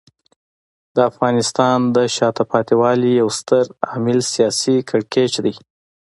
د 0.95 0.97
افغانستان 1.11 1.77
د 1.95 1.97
شاته 2.15 2.43
پاتې 2.51 2.73
والي 2.81 3.11
یو 3.21 3.29
ستر 3.39 3.63
عامل 3.89 4.19
سیاسي 4.33 4.75
کړکېچ 4.89 5.33
دی. 5.45 5.55